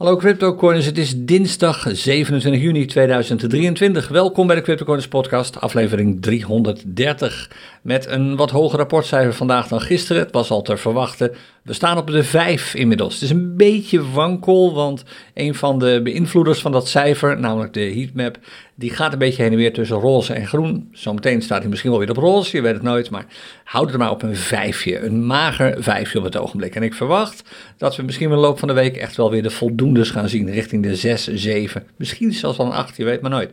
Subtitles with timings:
[0.00, 4.08] Hallo CryptoCoiners, het is dinsdag 27 juni 2023.
[4.08, 7.50] Welkom bij de CryptoCoiners podcast, aflevering 330.
[7.82, 10.22] Met een wat hoger rapportcijfer vandaag dan gisteren.
[10.22, 11.32] Het was al te verwachten.
[11.62, 13.14] We staan op de 5 inmiddels.
[13.14, 17.80] Het is een beetje wankel, want een van de beïnvloeders van dat cijfer, namelijk de
[17.80, 18.38] heatmap,
[18.74, 20.88] die gaat een beetje heen en weer tussen roze en groen.
[20.92, 23.26] Zometeen staat hij misschien wel weer op roze, je weet het nooit, maar
[23.64, 24.98] houd het maar op een vijfje.
[24.98, 26.74] Een mager vijfje op het ogenblik.
[26.74, 27.42] En ik verwacht
[27.76, 30.28] dat we misschien in de loop van de week echt wel weer de voldoendes gaan
[30.28, 33.52] zien, richting de 6, 7, misschien zelfs wel een 8, je weet maar nooit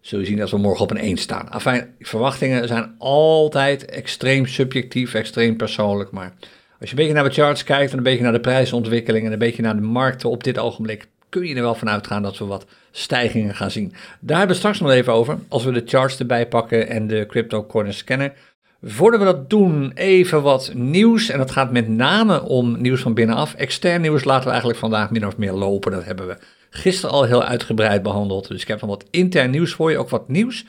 [0.00, 1.50] zul je zien dat we morgen op een 1 staan.
[1.50, 6.10] Afijn, verwachtingen zijn altijd extreem subjectief, extreem persoonlijk.
[6.10, 6.34] Maar
[6.80, 9.32] als je een beetje naar de charts kijkt en een beetje naar de prijsontwikkeling en
[9.32, 12.38] een beetje naar de markten op dit ogenblik, kun je er wel van uitgaan dat
[12.38, 13.92] we wat stijgingen gaan zien.
[14.20, 17.26] Daar hebben we straks nog even over, als we de charts erbij pakken en de
[17.26, 18.32] crypto corner scannen.
[18.82, 21.28] Voordat we dat doen, even wat nieuws.
[21.28, 23.54] En dat gaat met name om nieuws van binnenaf.
[23.54, 25.92] Extern nieuws laten we eigenlijk vandaag min of meer lopen.
[25.92, 26.36] Dat hebben we
[26.70, 28.48] gisteren al heel uitgebreid behandeld.
[28.48, 30.64] Dus ik heb nog wat intern nieuws voor je, ook wat nieuws.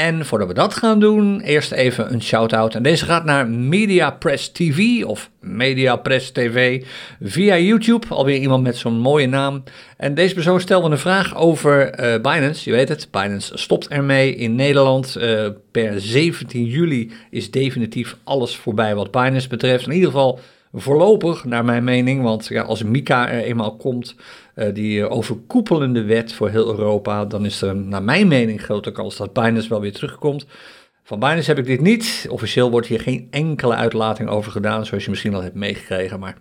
[0.00, 2.74] En voordat we dat gaan doen, eerst even een shout-out.
[2.74, 6.84] En deze gaat naar Media Press TV of Media Press TV
[7.20, 8.06] via YouTube.
[8.08, 9.62] Alweer iemand met zo'n mooie naam.
[9.96, 12.70] En deze persoon stelde een vraag over uh, Binance.
[12.70, 15.16] Je weet het, Binance stopt ermee in Nederland.
[15.18, 19.86] Uh, per 17 juli is definitief alles voorbij wat Binance betreft.
[19.86, 20.40] In ieder geval
[20.72, 22.22] voorlopig, naar mijn mening.
[22.22, 24.14] Want ja, als Mika er eenmaal komt,
[24.54, 29.16] uh, die overkoepelende wet voor heel Europa, dan is er naar mijn mening grote kans
[29.16, 30.46] dat Binance wel weer terugkomt.
[31.02, 32.26] Van Binance heb ik dit niet.
[32.30, 36.20] Officieel wordt hier geen enkele uitlating over gedaan, zoals je misschien al hebt meegekregen.
[36.20, 36.36] Maar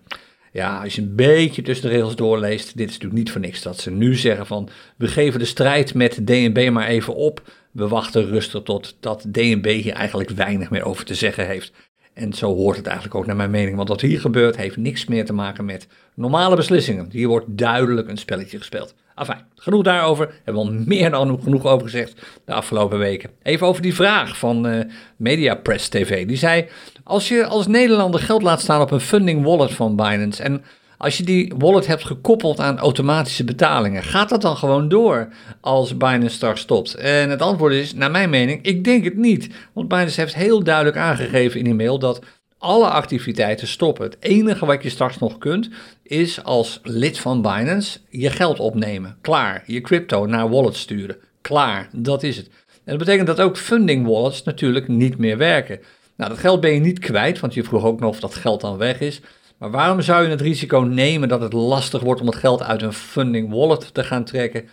[0.51, 3.61] ja, als je een beetje tussen de regels doorleest, dit is natuurlijk niet voor niks
[3.61, 7.41] dat ze nu zeggen van we geven de strijd met DNB maar even op.
[7.71, 11.73] We wachten rustig tot dat DNB hier eigenlijk weinig meer over te zeggen heeft.
[12.15, 13.75] En zo hoort het eigenlijk ook naar mijn mening.
[13.75, 17.07] Want wat hier gebeurt heeft niks meer te maken met normale beslissingen.
[17.11, 18.95] Hier wordt duidelijk een spelletje gespeeld.
[19.15, 20.33] Enfin, genoeg daarover.
[20.43, 23.29] Hebben we al meer dan genoeg over gezegd de afgelopen weken.
[23.43, 24.79] Even over die vraag van uh,
[25.15, 26.27] Media Press TV.
[26.27, 26.67] Die zei,
[27.03, 30.43] als je als Nederlander geld laat staan op een funding wallet van Binance...
[30.43, 30.63] en
[30.97, 35.27] als je die wallet hebt gekoppeld aan automatische betalingen, gaat dat dan gewoon door
[35.61, 36.93] als Binance straks stopt?
[36.95, 39.49] En het antwoord is, naar mijn mening, ik denk het niet.
[39.73, 42.21] Want Binance heeft heel duidelijk aangegeven in die mail dat
[42.57, 44.05] alle activiteiten stoppen.
[44.05, 45.69] Het enige wat je straks nog kunt,
[46.03, 49.17] is als lid van Binance je geld opnemen.
[49.21, 49.63] Klaar.
[49.65, 51.17] Je crypto naar wallet sturen.
[51.41, 51.89] Klaar.
[51.91, 52.45] Dat is het.
[52.47, 55.79] En dat betekent dat ook funding wallets natuurlijk niet meer werken.
[56.17, 58.61] Nou, dat geld ben je niet kwijt, want je vroeg ook nog of dat geld
[58.61, 59.21] dan weg is.
[59.57, 62.81] Maar waarom zou je het risico nemen dat het lastig wordt om het geld uit
[62.81, 64.69] een funding wallet te gaan trekken?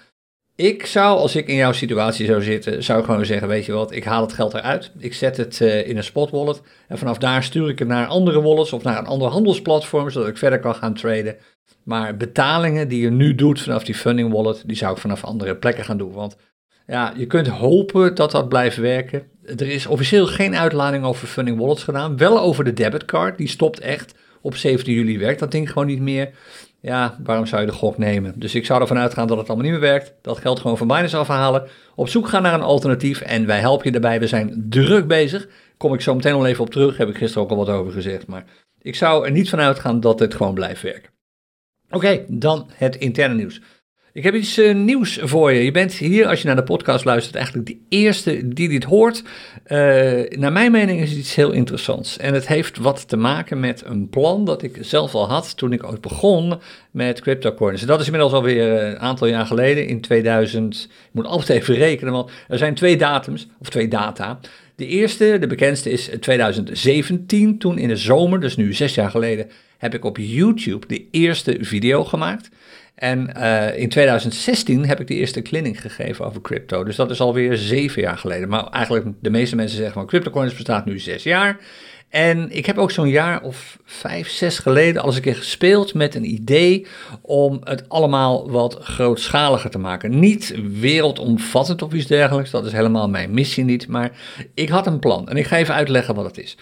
[0.56, 3.92] Ik zou, als ik in jouw situatie zou zitten, zou gewoon zeggen, weet je wat,
[3.92, 7.18] ik haal het geld eruit, ik zet het uh, in een spot wallet en vanaf
[7.18, 10.60] daar stuur ik het naar andere wallets of naar een ander handelsplatform, zodat ik verder
[10.60, 11.36] kan gaan traden.
[11.84, 15.56] Maar betalingen die je nu doet vanaf die funding wallet, die zou ik vanaf andere
[15.56, 16.12] plekken gaan doen.
[16.12, 16.36] Want
[16.86, 19.22] ja, je kunt hopen dat dat blijft werken.
[19.44, 23.80] Er is officieel geen uitlading over funding wallets gedaan, wel over de debitcard, die stopt
[23.80, 26.30] echt op 17 juli werkt dat ding gewoon niet meer.
[26.80, 28.32] Ja, waarom zou je de gok nemen?
[28.36, 30.14] Dus ik zou ervan uitgaan dat het allemaal niet meer werkt.
[30.22, 31.68] Dat geld gewoon van Binance afhalen.
[31.94, 33.20] Op zoek gaan naar een alternatief.
[33.20, 34.20] En wij helpen je daarbij.
[34.20, 35.48] We zijn druk bezig.
[35.76, 36.96] Kom ik zo meteen al even op terug.
[36.96, 38.26] Heb ik gisteren ook al wat over gezegd.
[38.26, 38.44] Maar
[38.78, 41.10] ik zou er niet van uitgaan dat het gewoon blijft werken.
[41.90, 43.60] Oké, dan het interne nieuws.
[44.14, 45.64] Ik heb iets uh, nieuws voor je.
[45.64, 49.22] Je bent hier, als je naar de podcast luistert, eigenlijk de eerste die dit hoort.
[49.66, 49.78] Uh,
[50.28, 52.16] naar mijn mening is het iets heel interessants.
[52.16, 55.72] En het heeft wat te maken met een plan dat ik zelf al had toen
[55.72, 57.80] ik ooit begon met CryptoCoins.
[57.80, 60.88] En dat is inmiddels alweer eh, een aantal jaar geleden, in 2000.
[60.90, 64.40] Ik moet altijd even rekenen, want er zijn twee datums, of twee data.
[64.76, 67.58] De eerste, de bekendste, is 2017.
[67.58, 69.50] Toen in de zomer, dus nu zes jaar geleden,
[69.82, 72.48] heb ik op YouTube de eerste video gemaakt.
[72.94, 76.84] En uh, in 2016 heb ik de eerste clinic gegeven over crypto.
[76.84, 78.48] Dus dat is alweer zeven jaar geleden.
[78.48, 81.60] Maar eigenlijk de meeste mensen zeggen van CryptoCoins bestaat nu zes jaar.
[82.08, 85.94] En ik heb ook zo'n jaar of vijf, zes geleden al eens een keer gespeeld
[85.94, 86.86] met een idee
[87.22, 90.18] om het allemaal wat grootschaliger te maken.
[90.18, 93.88] Niet wereldomvattend of iets dergelijks, dat is helemaal mijn missie niet.
[93.88, 94.10] Maar
[94.54, 96.56] ik had een plan en ik ga even uitleggen wat het is.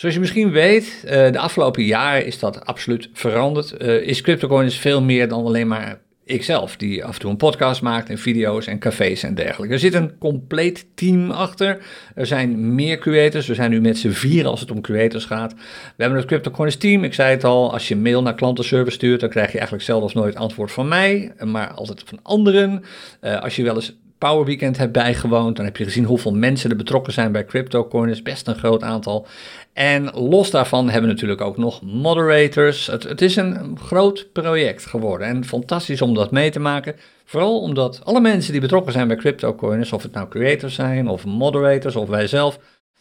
[0.00, 3.82] Zoals je misschien weet, uh, de afgelopen jaren is dat absoluut veranderd.
[3.82, 7.82] Uh, is CryptoCoins veel meer dan alleen maar ikzelf, die af en toe een podcast
[7.82, 9.74] maakt en video's en cafés en dergelijke.
[9.74, 11.82] Er zit een compleet team achter.
[12.14, 13.46] Er zijn meer creators.
[13.46, 15.52] We zijn nu met z'n vier als het om creators gaat.
[15.96, 17.04] We hebben het CryptoCoins team.
[17.04, 20.14] Ik zei het al, als je mail naar klantenservice stuurt, dan krijg je eigenlijk zelf
[20.14, 22.84] nooit antwoord van mij, maar altijd van anderen.
[23.20, 25.56] Uh, als je wel eens Power Weekend hebt bijgewoond.
[25.56, 28.22] Dan heb je gezien hoeveel mensen er betrokken zijn bij CryptoCoiners.
[28.22, 29.26] Best een groot aantal.
[29.72, 32.86] En los daarvan hebben we natuurlijk ook nog moderators.
[32.86, 35.26] Het, is een groot project geworden.
[35.26, 36.96] En fantastisch om dat mee te maken.
[37.24, 41.24] Vooral omdat alle mensen die betrokken zijn bij CryptoCoiners, of het nou creators zijn, of
[41.24, 42.58] moderators, of wij zelf,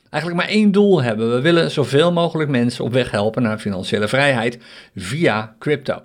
[0.09, 1.33] eigenlijk maar één doel hebben.
[1.33, 4.59] We willen zoveel mogelijk mensen op weg helpen naar financiële vrijheid
[4.95, 6.01] via crypto.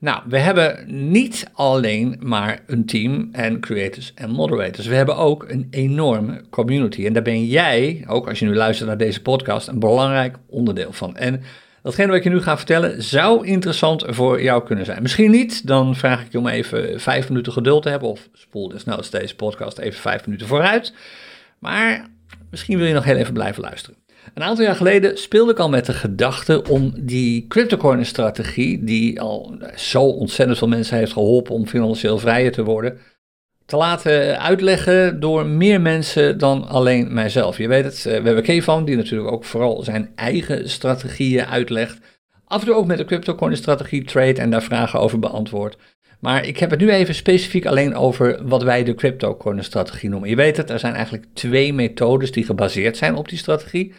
[0.00, 4.86] Nou, we hebben niet alleen maar een team en creators en moderators.
[4.86, 7.06] We hebben ook een enorme community.
[7.06, 10.92] En daar ben jij, ook als je nu luistert naar deze podcast, een belangrijk onderdeel
[10.92, 11.16] van.
[11.16, 11.42] En
[11.82, 15.02] datgene wat ik je nu ga vertellen zou interessant voor jou kunnen zijn.
[15.02, 18.08] Misschien niet, dan vraag ik je om even vijf minuten geduld te hebben.
[18.08, 20.92] Of spoel desnoods deze podcast even vijf minuten vooruit.
[21.58, 22.06] Maar
[22.50, 23.98] misschien wil je nog heel even blijven luisteren.
[24.34, 29.58] Een aantal jaar geleden speelde ik al met de gedachte om die cryptocurrency-strategie, die al
[29.76, 32.98] zo ontzettend veel mensen heeft geholpen om financieel vrijer te worden,
[33.66, 37.58] te laten uitleggen door meer mensen dan alleen mijzelf.
[37.58, 41.98] Je weet het, eh, we hebben Kevan, die natuurlijk ook vooral zijn eigen strategieën uitlegt.
[42.44, 45.76] Af en toe ook met de cryptocurrency-strategie trade en daar vragen over beantwoord.
[46.20, 50.28] Maar ik heb het nu even specifiek alleen over wat wij de cryptocurrency-strategie noemen.
[50.28, 53.94] Je weet het, er zijn eigenlijk twee methodes die gebaseerd zijn op die strategie.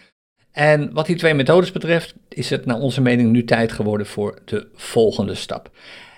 [0.51, 4.39] En wat die twee methodes betreft, is het naar onze mening nu tijd geworden voor
[4.45, 5.71] de volgende stap.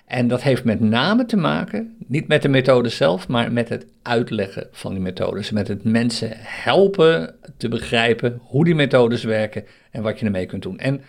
[0.06, 3.86] En dat heeft met name te maken, niet met de methode zelf, maar met het
[4.02, 5.52] uitleggen van die methodes.
[5.52, 10.62] Met het mensen helpen te begrijpen hoe die methodes werken en wat je ermee kunt
[10.64, 10.80] doen.
[10.80, 11.02] En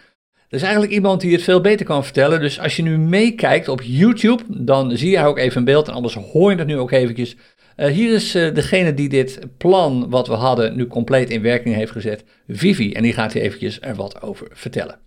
[0.48, 2.40] er is eigenlijk iemand die het veel beter kan vertellen.
[2.40, 5.88] Dus als je nu meekijkt op YouTube, dan zie je ook even een beeld.
[5.88, 7.36] En anders hoor je het nu ook eventjes.
[7.76, 11.74] Uh, hier is uh, degene die dit plan wat we hadden nu compleet in werking
[11.74, 12.92] heeft gezet, Vivi.
[12.92, 14.98] En die gaat hier eventjes er wat over vertellen.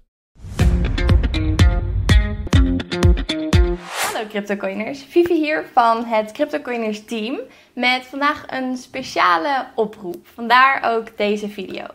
[4.14, 7.40] Hallo CryptoCoiners, Vivi hier van het CryptoCoiners team
[7.74, 10.28] met vandaag een speciale oproep.
[10.34, 11.86] Vandaar ook deze video.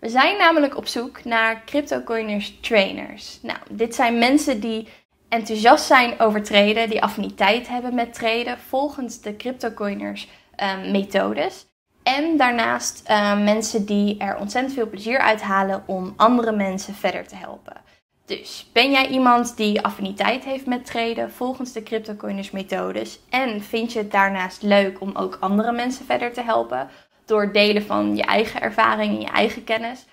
[0.00, 3.38] We zijn namelijk op zoek naar CryptoCoiners trainers.
[3.42, 4.88] Nou, dit zijn mensen die
[5.32, 10.28] enthousiast zijn over traden, die affiniteit hebben met traden volgens de CryptoCoiners
[10.62, 11.66] um, methodes.
[12.02, 17.26] En daarnaast um, mensen die er ontzettend veel plezier uit halen om andere mensen verder
[17.26, 17.80] te helpen.
[18.26, 23.92] Dus ben jij iemand die affiniteit heeft met traden volgens de CryptoCoiners methodes en vind
[23.92, 26.88] je het daarnaast leuk om ook andere mensen verder te helpen
[27.24, 30.04] door delen van je eigen ervaring en je eigen kennis,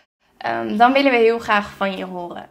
[0.48, 2.50] um, dan willen we heel graag van je horen.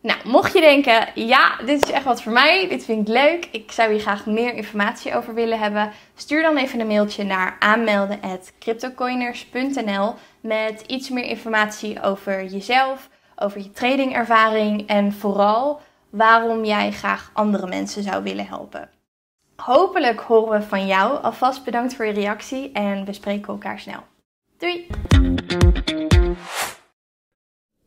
[0.00, 3.48] Nou, mocht je denken, ja, dit is echt wat voor mij, dit vind ik leuk,
[3.50, 7.56] ik zou hier graag meer informatie over willen hebben, stuur dan even een mailtje naar
[7.58, 15.80] aanmelden.cryptocoiners.nl met iets meer informatie over jezelf, over je tradingervaring en vooral
[16.10, 18.90] waarom jij graag andere mensen zou willen helpen.
[19.56, 21.22] Hopelijk horen we van jou.
[21.22, 24.00] Alvast bedankt voor je reactie en we spreken elkaar snel.
[24.58, 24.86] Doei!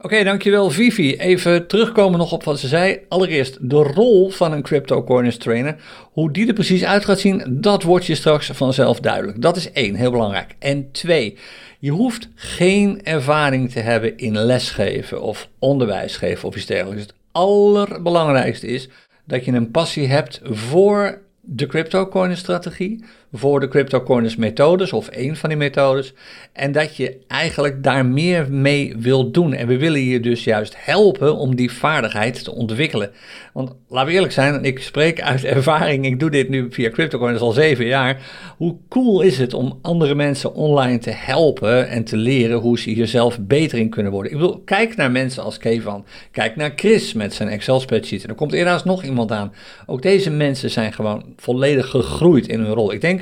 [0.04, 1.16] Oké, dankjewel Vivi.
[1.16, 3.00] Even terugkomen nog op wat ze zei.
[3.10, 5.76] Allereerst de rol van een cryptocurrency trainer.
[6.12, 9.42] Hoe die er precies uit gaat zien, dat wordt je straks vanzelf duidelijk.
[9.42, 10.56] Dat is één, heel belangrijk.
[10.60, 11.38] En twee,
[11.80, 17.02] je hoeft geen ervaring te hebben in lesgeven of onderwijs geven of iets dergelijks.
[17.02, 18.90] Het allerbelangrijkste is
[19.26, 25.36] dat je een passie hebt voor de cryptocurrency strategie voor de cryptocurrency methodes of één
[25.36, 26.14] van die methodes.
[26.54, 29.54] En dat je eigenlijk daar meer mee wilt doen.
[29.54, 33.12] En we willen je dus juist helpen om die vaardigheid te ontwikkelen.
[33.54, 37.44] Want laten we eerlijk zijn, ik spreek uit ervaring, ik doe dit nu via cryptocurrency
[37.44, 38.22] al zeven jaar.
[38.58, 42.90] Hoe cool is het om andere mensen online te helpen en te leren hoe ze
[42.90, 44.32] hier zelf beter in kunnen worden.
[44.32, 46.06] Ik bedoel, kijk naar mensen als Kevan.
[46.32, 48.24] Kijk naar Chris met zijn Excel spreadsheet.
[48.24, 49.54] En er komt helaas nog iemand aan.
[49.86, 52.94] Ook deze mensen zijn gewoon volledig gegroeid in hun rol.
[52.94, 53.21] Ik denk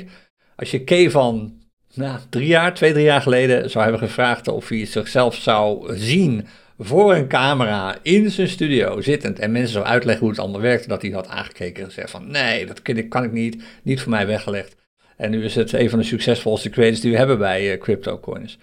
[0.60, 1.52] als je K van
[1.94, 6.46] nou, drie jaar, twee, drie jaar geleden zou hebben gevraagd of hij zichzelf zou zien
[6.78, 10.88] voor een camera in zijn studio zittend en mensen zou uitleggen hoe het allemaal werkte,
[10.88, 14.00] dat hij had aangekeken en gezegd van nee, dat kan ik, kan ik niet, niet
[14.00, 14.76] voor mij weggelegd.
[15.16, 18.58] En nu is het een van de succesvolste creators die we hebben bij uh, CryptoCoins.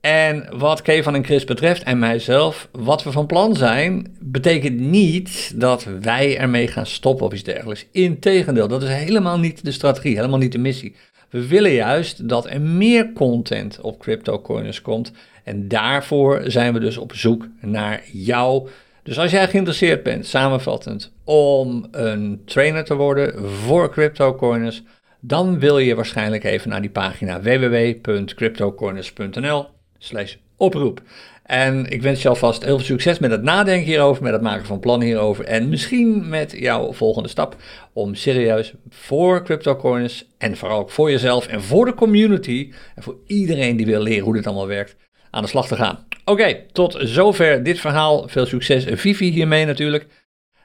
[0.00, 5.52] En wat Kevan en Chris betreft en mijzelf, wat we van plan zijn, betekent niet
[5.60, 7.86] dat wij ermee gaan stoppen of iets dergelijks.
[7.92, 10.94] Integendeel, dat is helemaal niet de strategie, helemaal niet de missie.
[11.30, 15.12] We willen juist dat er meer content op CryptoCoiners komt.
[15.44, 18.68] En daarvoor zijn we dus op zoek naar jou.
[19.02, 24.82] Dus als jij geïnteresseerd bent, samenvattend, om een trainer te worden voor CryptoCoiners,
[25.20, 29.66] dan wil je waarschijnlijk even naar die pagina www.cryptocoiners.nl
[29.98, 31.02] slash oproep.
[31.48, 34.66] En ik wens je alvast heel veel succes met het nadenken hierover, met het maken
[34.66, 35.44] van plannen hierover.
[35.44, 37.56] En misschien met jouw volgende stap
[37.92, 43.16] om serieus voor cryptocurrencies en vooral ook voor jezelf en voor de community en voor
[43.26, 44.96] iedereen die wil leren hoe dit allemaal werkt,
[45.30, 46.06] aan de slag te gaan.
[46.24, 48.28] Oké, tot zover dit verhaal.
[48.28, 50.06] Veel succes, Vivi, hiermee natuurlijk.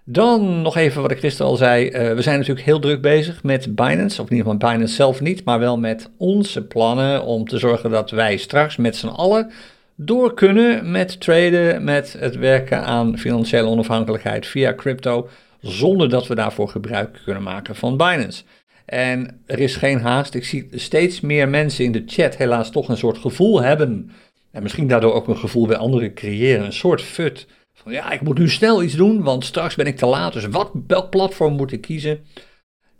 [0.05, 1.85] Dan nog even wat ik gisteren al zei.
[1.85, 4.21] Uh, we zijn natuurlijk heel druk bezig met Binance.
[4.21, 7.89] Of in ieder geval Binance zelf niet, maar wel met onze plannen om te zorgen
[7.89, 9.51] dat wij straks met z'n allen
[9.95, 15.29] door kunnen met traden, met het werken aan financiële onafhankelijkheid via crypto,
[15.61, 18.43] zonder dat we daarvoor gebruik kunnen maken van Binance.
[18.85, 20.33] En er is geen haast.
[20.33, 24.11] Ik zie steeds meer mensen in de chat helaas toch een soort gevoel hebben.
[24.51, 26.65] En misschien daardoor ook een gevoel bij anderen creëren.
[26.65, 27.47] Een soort fut.
[27.73, 30.33] Van ja, ik moet nu snel iets doen, want straks ben ik te laat.
[30.33, 32.19] Dus wat, welk platform moet ik kiezen?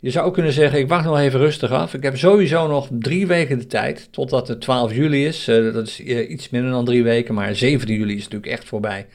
[0.04, 1.94] Je zou kunnen zeggen, ik wacht nog even rustig af.
[1.94, 5.48] Ik heb sowieso nog drie weken de tijd, totdat het 12 juli is.
[5.48, 8.64] Uh, dat is uh, iets minder dan drie weken, maar 17 juli is natuurlijk echt
[8.64, 9.06] voorbij.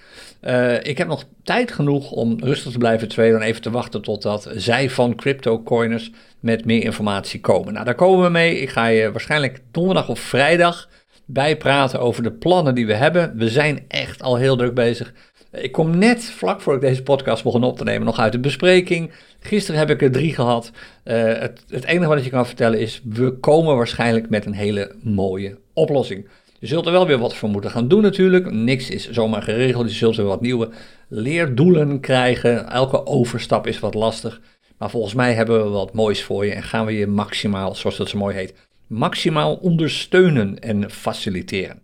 [0.42, 4.02] Uh, ik heb nog tijd genoeg om rustig te blijven traden en even te wachten
[4.02, 7.74] totdat zij van CryptoCoiners met meer informatie komen.
[7.74, 8.60] Nou, daar komen we mee.
[8.60, 10.90] Ik ga je waarschijnlijk donderdag of vrijdag
[11.26, 13.38] bijpraten over de plannen die we hebben.
[13.38, 15.14] We zijn echt al heel druk bezig.
[15.52, 18.40] Ik kom net vlak voor ik deze podcast begon op te nemen nog uit de
[18.40, 19.12] bespreking.
[19.40, 20.72] Gisteren heb ik er drie gehad.
[21.06, 24.54] Uh, het, het, enige wat ik je kan vertellen is, we komen waarschijnlijk met een
[24.54, 26.28] hele mooie oplossing.
[26.60, 28.52] Je zult er wel weer wat voor moeten gaan doen natuurlijk.
[28.52, 29.90] Niks is zomaar geregeld.
[29.90, 30.70] Je zult weer wat nieuwe
[31.08, 32.70] leerdoelen krijgen.
[32.70, 34.42] Elke overstap is wat lastig.
[34.78, 37.98] Maar volgens mij hebben we wat moois voor je en gaan we je maximaal, zoals
[37.98, 38.54] dat zo mooi heet,
[38.88, 41.84] maximaal ondersteunen en faciliteren.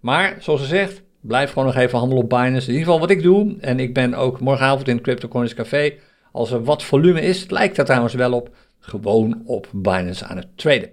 [0.00, 2.66] Maar zoals gezegd, blijf gewoon nog even handelen op Binance.
[2.68, 3.56] In ieder geval wat ik doe.
[3.60, 5.92] En ik ben ook morgenavond in het CryptoCoins Café.
[6.32, 10.48] Als er wat volume is, lijkt er trouwens wel op, gewoon op Binance aan het
[10.54, 10.90] traden.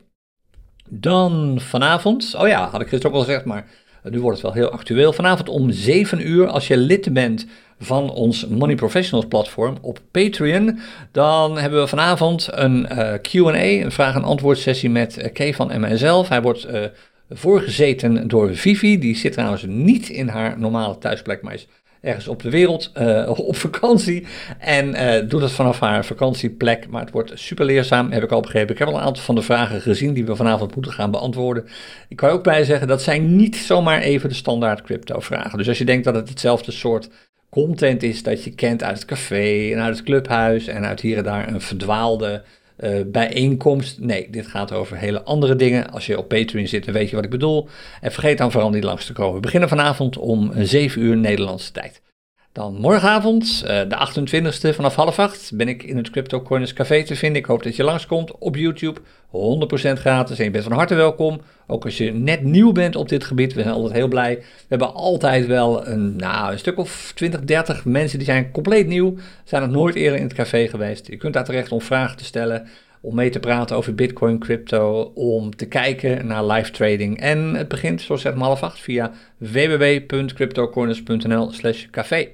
[0.90, 3.68] Dan vanavond, oh ja, had ik gisteren ook al gezegd, maar
[4.04, 5.14] nu wordt het wel heel actueel.
[5.14, 7.46] Vanavond om 7 uur, als je lid bent
[7.80, 10.80] van ons Money Professionals platform op Patreon,
[11.12, 15.72] dan hebben we vanavond een eh, Q&A, een vraag- en antwoord sessie met uh, Kevan
[15.72, 16.30] en mijzelf.
[16.30, 16.84] Hij wordt uh,
[17.30, 19.00] voorgezeten door Vivi.
[19.00, 21.68] Die zit trouwens niet in haar normale thuisplek, maar is
[22.02, 24.26] ergens op de wereld uh, op vakantie.
[24.60, 26.88] En uh, doet het vanaf haar vakantieplek.
[26.88, 28.74] Maar het wordt super leerzaam, heb ik al begrepen.
[28.74, 31.68] Ik heb al een aantal van de vragen gezien die we vanavond moeten gaan beantwoorden.
[32.08, 35.58] Ik kan ook bij zeggen, dat zijn niet zomaar even de standaard crypto vragen.
[35.58, 37.10] Dus als je denkt dat het hetzelfde soort
[37.50, 41.18] content is dat je kent uit het café en uit het clubhuis en uit hier
[41.18, 42.44] en daar een verdwaalde
[42.80, 44.00] uh, bijeenkomst.
[44.00, 45.92] Nee, dit gaat over hele andere dingen.
[45.92, 47.68] Als je op Patreon zit, dan weet je wat ik bedoel.
[48.02, 49.34] En vergeet dan vooral niet langs te komen.
[49.34, 52.02] We beginnen vanavond om 7 uur Nederlandse tijd.
[52.60, 57.04] Dan morgenavond, uh, de 28e vanaf half acht, ben ik in het Crypto Corners Café
[57.04, 57.42] te vinden.
[57.42, 59.00] Ik hoop dat je langskomt op YouTube.
[59.00, 61.42] 100% gratis en je bent van harte welkom.
[61.68, 64.36] Ook als je net nieuw bent op dit gebied, we zijn altijd heel blij.
[64.38, 68.88] We hebben altijd wel een, nou, een stuk of 20, 30 mensen die zijn compleet
[68.88, 69.16] nieuw.
[69.44, 71.08] Zijn nog nooit eerder in het café geweest.
[71.08, 72.68] Je kunt daar terecht om vragen te stellen,
[73.02, 77.20] om mee te praten over Bitcoin, crypto, om te kijken naar live trading.
[77.20, 82.28] En het begint, zoals zeg maar half acht, via www.cryptocorners.nl slash café.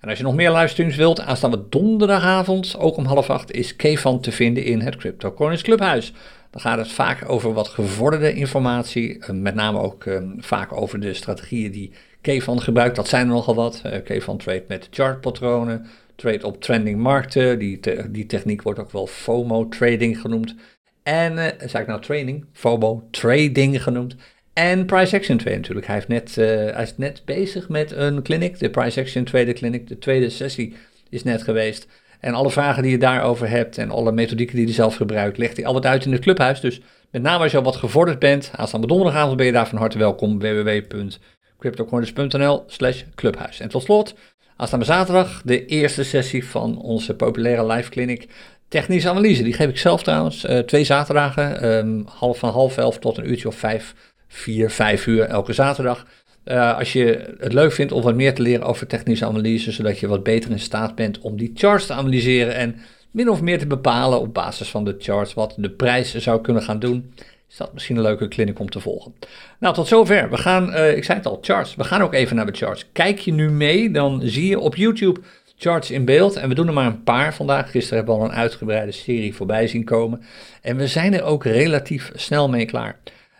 [0.00, 4.20] En als je nog meer livestreams wilt, aanstaande donderdagavond, ook om half acht, is Kevan
[4.20, 6.12] te vinden in het Crypto Corners Clubhuis.
[6.50, 11.00] Dan gaat het vaak over wat gevorderde informatie, eh, met name ook eh, vaak over
[11.00, 12.96] de strategieën die Kevan gebruikt.
[12.96, 13.82] Dat zijn er nogal wat.
[13.86, 13.92] Uh,
[14.36, 17.58] trade met chartpatronen, trade op trending markten.
[17.58, 17.80] Die,
[18.10, 20.54] die techniek wordt ook wel FOMO trading genoemd.
[21.02, 22.44] En, uh, zei ik nou training?
[22.52, 24.16] FOMO trading genoemd.
[24.52, 25.86] En Price Action 2 natuurlijk.
[25.86, 29.52] Hij, heeft net, uh, hij is net bezig met een clinic, de Price Action tweede
[29.52, 29.88] clinic.
[29.88, 30.76] De tweede sessie
[31.10, 31.86] is net geweest.
[32.20, 35.56] En alle vragen die je daarover hebt en alle methodieken die je zelf gebruikt, legt
[35.56, 36.60] hij altijd uit in het clubhuis.
[36.60, 36.80] Dus
[37.10, 39.98] met name als je al wat gevorderd bent, aanstaande donderdagavond ben je daar van harte
[39.98, 40.38] welkom.
[40.38, 43.60] www.cryptocorners.nl slash clubhuis.
[43.60, 44.14] En tot slot,
[44.56, 48.28] aanstaande zaterdag de eerste sessie van onze populaire live clinic.
[48.68, 50.44] Technische analyse, die geef ik zelf trouwens.
[50.44, 53.94] Uh, twee zaterdagen, um, half van half elf tot een uurtje of vijf
[54.28, 56.06] 4, 5 uur elke zaterdag.
[56.44, 59.98] Uh, als je het leuk vindt om wat meer te leren over technische analyse, zodat
[59.98, 62.76] je wat beter in staat bent om die charts te analyseren en
[63.10, 66.62] min of meer te bepalen op basis van de charts wat de prijs zou kunnen
[66.62, 67.12] gaan doen,
[67.48, 69.14] is dat misschien een leuke clinic om te volgen.
[69.58, 70.30] Nou, tot zover.
[70.30, 71.74] We gaan, uh, ik zei het al, charts.
[71.74, 72.88] We gaan ook even naar de charts.
[72.92, 75.20] Kijk je nu mee, dan zie je op YouTube
[75.56, 76.36] charts in beeld.
[76.36, 77.70] En we doen er maar een paar vandaag.
[77.70, 80.22] Gisteren hebben we al een uitgebreide serie voorbij zien komen.
[80.62, 82.98] En we zijn er ook relatief snel mee klaar.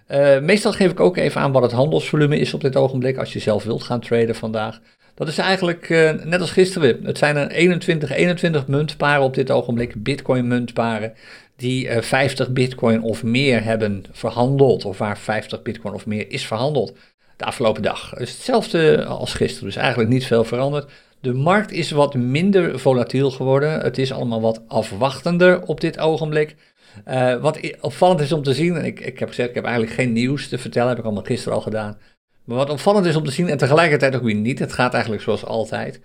[0.09, 3.33] Uh, meestal geef ik ook even aan wat het handelsvolume is op dit ogenblik, als
[3.33, 4.81] je zelf wilt gaan traden vandaag.
[5.15, 7.05] Dat is eigenlijk uh, net als gisteren.
[7.05, 11.13] Het zijn er 21, 21 muntparen op dit ogenblik, bitcoin muntparen,
[11.57, 16.31] die uh, eh, 50 bitcoin of meer hebben verhandeld, of waar 50 bitcoin of meer
[16.31, 16.97] is verhandeld.
[17.37, 18.15] de afgelopen dag.
[18.15, 20.91] Dus hetzelfde als gisteren, dus eigenlijk niet veel veranderd.
[21.21, 23.81] De markt is wat minder volatiel geworden.
[23.81, 26.57] Het is allemaal wat afwachtender op dit ogenblik.
[27.09, 29.95] Uh, wat opvallend is om te zien, en ik, ik heb gezegd, ik heb eigenlijk
[29.95, 31.99] geen nieuws te vertellen, heb ik allemaal gisteren al gedaan.
[32.45, 35.23] Maar wat opvallend is om te zien, en tegelijkertijd ook weer niet, het gaat eigenlijk
[35.23, 36.01] zoals altijd.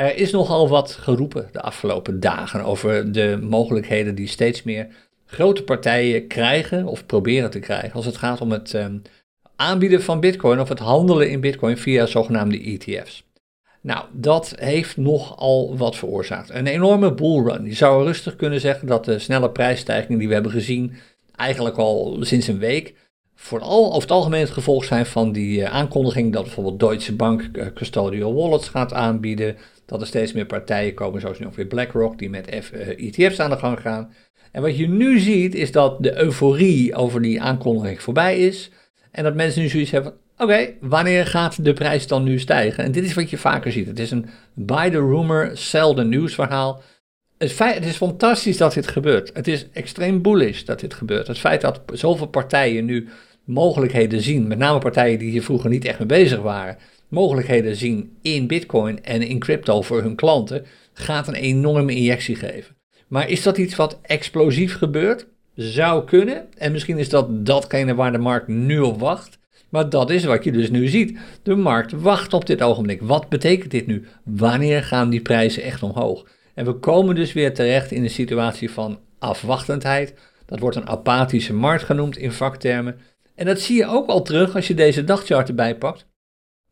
[0.00, 4.86] Er is nogal wat geroepen de afgelopen dagen over de mogelijkheden die steeds meer
[5.26, 9.02] grote partijen krijgen of proberen te krijgen als het gaat om het um,
[9.56, 13.24] aanbieden van Bitcoin of het handelen in Bitcoin via zogenaamde ETF's.
[13.80, 16.50] Nou, dat heeft nogal wat veroorzaakt.
[16.50, 17.64] Een enorme bullrun.
[17.64, 20.92] Je zou rustig kunnen zeggen dat de snelle prijsstijgingen die we hebben gezien,
[21.36, 22.94] eigenlijk al sinds een week,
[23.34, 27.48] vooral over het algemeen het gevolg zijn van die uh, aankondiging dat bijvoorbeeld Deutsche Bank
[27.52, 29.56] uh, custodial wallets gaat aanbieden.
[29.90, 32.88] Dat er steeds meer partijen komen, zoals nu ook weer BlackRock, die met F, uh,
[32.88, 34.12] eh, ETF's aan de gang gaan.
[34.52, 38.70] En wat je nu ziet, is dat de euforie over die aankondiging voorbij is.
[39.10, 42.84] En dat mensen nu zoiets hebben oké, wanneer gaat de prijs dan nu stijgen?
[42.84, 43.86] En dit is wat je vaker ziet.
[43.86, 46.82] Het is een buy the rumor, sell the news verhaal.
[47.38, 49.30] Het, feit, het is fantastisch dat dit gebeurt.
[49.34, 51.26] Het is extreem bullish dat dit gebeurt.
[51.26, 53.08] Het feit dat zoveel partijen nu
[53.44, 56.76] mogelijkheden zien, met name partijen die hier vroeger niet echt mee bezig waren,
[57.10, 62.76] mogelijkheden zien in Bitcoin en in crypto voor hun klanten, gaat een enorme injectie geven.
[63.08, 65.26] Maar is dat iets wat explosief gebeurt?
[65.54, 66.46] Zou kunnen.
[66.58, 69.38] En misschien is dat datgene waar de markt nu op wacht.
[69.68, 71.18] Maar dat is wat je dus nu ziet.
[71.42, 73.02] De markt wacht op dit ogenblik.
[73.02, 74.06] Wat betekent dit nu?
[74.24, 76.26] Wanneer gaan die prijzen echt omhoog?
[76.54, 80.14] En we komen dus weer terecht in een situatie van afwachtendheid.
[80.46, 82.98] Dat wordt een apathische markt genoemd in vaktermen.
[83.34, 86.06] En dat zie je ook al terug als je deze dagchart erbij pakt.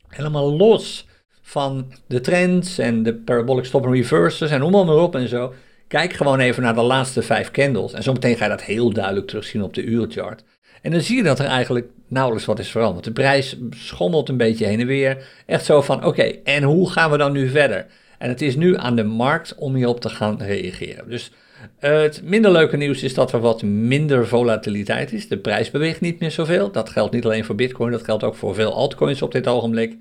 [0.08, 1.06] Helemaal los
[1.42, 5.54] van de trends en de parabolic stop and reverses en noem maar op en zo.
[5.88, 7.92] Kijk gewoon even naar de laatste vijf candles.
[7.92, 10.42] En zometeen ga je dat heel duidelijk terugzien op de uurchart.
[10.82, 13.04] En dan zie je dat er eigenlijk nauwelijks wat is veranderd.
[13.04, 15.26] De prijs schommelt een beetje heen en weer.
[15.46, 17.86] Echt zo van, oké, en hoe gaan we dan nu verder?
[18.18, 21.08] En het is nu aan de markt om hierop te gaan reageren.
[21.08, 21.30] Dus
[21.78, 25.28] het minder leuke nieuws is dat er wat minder volatiliteit is.
[25.28, 26.70] De prijs beweegt niet meer zoveel.
[26.72, 29.96] Dat geldt niet alleen voor Bitcoin, dat geldt ook voor veel altcoins op dit ogenblik.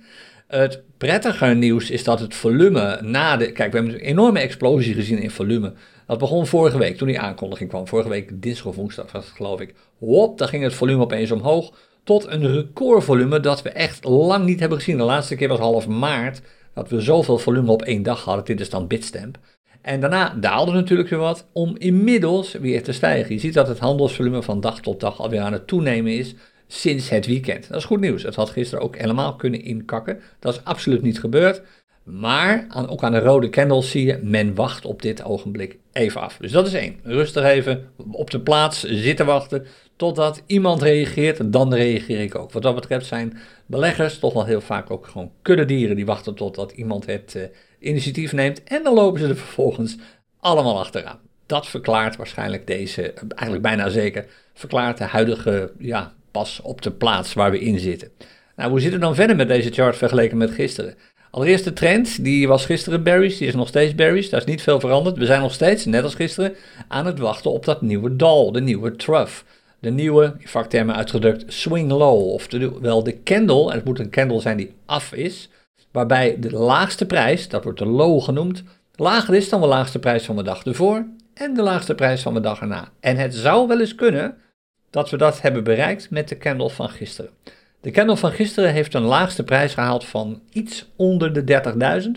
[0.47, 3.51] Het prettige nieuws is dat het volume na de.
[3.51, 5.73] Kijk, we hebben een enorme explosie gezien in volume.
[6.07, 7.87] Dat begon vorige week, toen die aankondiging kwam.
[7.87, 9.73] Vorige week dinsdag of woensdag was het, geloof ik.
[9.97, 11.73] Hop, daar ging het volume opeens omhoog.
[12.03, 14.97] Tot een recordvolume dat we echt lang niet hebben gezien.
[14.97, 16.41] De laatste keer was half maart
[16.73, 18.45] dat we zoveel volume op één dag hadden.
[18.45, 19.37] Dit is dan Bitstamp.
[19.87, 23.33] En daarna daalde natuurlijk weer wat om inmiddels weer te stijgen.
[23.33, 26.35] Je ziet dat het handelsvolume van dag tot dag alweer aan het toenemen is
[26.67, 27.67] sinds het weekend.
[27.67, 28.23] Dat is goed nieuws.
[28.23, 30.19] Het had gisteren ook helemaal kunnen inkakken.
[30.39, 31.61] Dat is absoluut niet gebeurd.
[32.03, 36.21] Maar aan, ook aan de rode candles zie je, men wacht op dit ogenblik even
[36.21, 36.37] af.
[36.37, 36.99] Dus dat is één.
[37.03, 41.51] Rustig even op de plaats zitten wachten totdat iemand reageert.
[41.53, 42.51] Dan reageer ik ook.
[42.51, 45.95] Wat dat betreft zijn beleggers toch wel heel vaak ook gewoon kuddedieren.
[45.95, 47.43] Die wachten totdat iemand het uh,
[47.79, 48.63] initiatief neemt.
[48.63, 49.97] En dan lopen ze er vervolgens
[50.39, 51.19] allemaal achteraan.
[51.45, 57.33] Dat verklaart waarschijnlijk deze, eigenlijk bijna zeker, verklaart de huidige ja, pas op de plaats
[57.33, 58.11] waar we in zitten.
[58.55, 60.95] Nou, hoe zit het dan verder met deze chart vergeleken met gisteren?
[61.31, 64.61] Allereerst de trend, die was gisteren berries, die is nog steeds berries, daar is niet
[64.61, 65.17] veel veranderd.
[65.17, 66.55] We zijn nog steeds, net als gisteren,
[66.87, 69.41] aan het wachten op dat nieuwe dal, de nieuwe trough.
[69.79, 74.41] De nieuwe, in vaktermen uitgedrukt, swing low, oftewel de candle, en het moet een candle
[74.41, 75.49] zijn die af is,
[75.97, 78.63] waarbij de laagste prijs, dat wordt de low genoemd,
[78.95, 82.33] lager is dan de laagste prijs van de dag ervoor en de laagste prijs van
[82.33, 82.89] de dag erna.
[82.99, 84.37] En het zou wel eens kunnen
[84.89, 87.31] dat we dat hebben bereikt met de candle van gisteren.
[87.81, 91.61] De candle van gisteren heeft een laagste prijs gehaald van iets onder de
[92.05, 92.09] 30.000,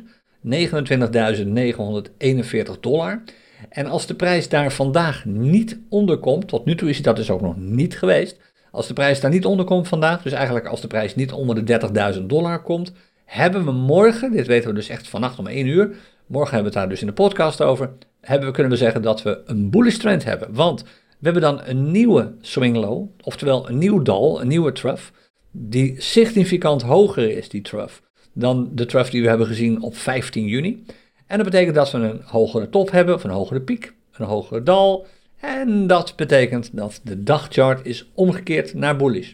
[2.75, 3.23] 29.941 dollar.
[3.69, 7.31] En als de prijs daar vandaag niet onder komt, tot nu toe is dat dus
[7.31, 8.39] ook nog niet geweest.
[8.71, 11.65] Als de prijs daar niet onder komt vandaag, dus eigenlijk als de prijs niet onder
[11.65, 12.93] de 30.000 dollar komt,
[13.31, 16.79] hebben we morgen, dit weten we dus echt vannacht om 1 uur, morgen hebben we
[16.79, 17.91] het daar dus in de podcast over,
[18.21, 20.55] hebben we, kunnen we zeggen dat we een bullish trend hebben.
[20.55, 20.89] Want we
[21.21, 25.03] hebben dan een nieuwe swing low, oftewel een nieuw dal, een nieuwe trough,
[25.51, 27.95] die significant hoger is, die trough,
[28.33, 30.85] dan de trough die we hebben gezien op 15 juni.
[31.27, 34.63] En dat betekent dat we een hogere top hebben, of een hogere piek, een hogere
[34.63, 35.07] dal.
[35.41, 39.33] En dat betekent dat de dagchart is omgekeerd naar bullish.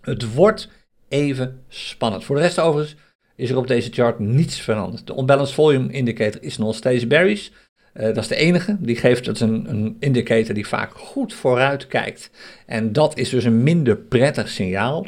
[0.00, 0.68] Het wordt
[1.12, 2.24] even spannend.
[2.24, 2.96] Voor de rest overigens
[3.36, 5.06] is er op deze chart niets veranderd.
[5.06, 7.48] De unbalanced volume indicator is nog steeds bearish.
[7.94, 8.76] Uh, dat is de enige.
[8.80, 12.30] Die geeft het een, een indicator die vaak goed vooruit kijkt.
[12.66, 15.06] En dat is dus een minder prettig signaal.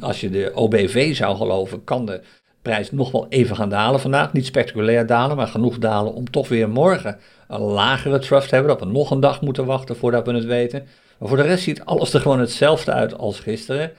[0.00, 2.20] Als je de OBV zou geloven, kan de
[2.62, 4.32] prijs nog wel even gaan dalen vandaag.
[4.32, 8.76] Niet spectaculair dalen, maar genoeg dalen om toch weer morgen een lagere trough te hebben.
[8.78, 10.86] Dat we nog een dag moeten wachten voordat we het weten.
[11.18, 13.92] Maar voor de rest ziet alles er gewoon hetzelfde uit als gisteren.